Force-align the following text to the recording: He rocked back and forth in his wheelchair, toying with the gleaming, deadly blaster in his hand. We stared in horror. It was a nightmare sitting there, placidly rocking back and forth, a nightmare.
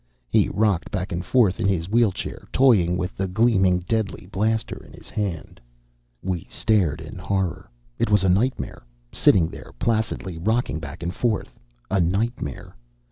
He 0.31 0.49
rocked 0.49 0.89
back 0.89 1.11
and 1.11 1.23
forth 1.23 1.59
in 1.59 1.67
his 1.67 1.87
wheelchair, 1.87 2.47
toying 2.51 2.97
with 2.97 3.15
the 3.15 3.27
gleaming, 3.27 3.81
deadly 3.81 4.25
blaster 4.25 4.83
in 4.83 4.93
his 4.93 5.11
hand. 5.11 5.61
We 6.23 6.47
stared 6.49 6.99
in 7.01 7.19
horror. 7.19 7.69
It 7.99 8.09
was 8.09 8.23
a 8.23 8.27
nightmare 8.29 8.81
sitting 9.11 9.47
there, 9.47 9.73
placidly 9.77 10.39
rocking 10.39 10.79
back 10.79 11.03
and 11.03 11.13
forth, 11.13 11.59
a 11.91 11.99
nightmare. 12.01 12.75